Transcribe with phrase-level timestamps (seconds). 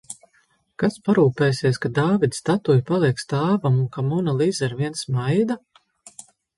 [0.83, 5.65] Kas parūpēsies, ka Dāvida statuja paliek stāvam un ka Mona Liza arvien smaida?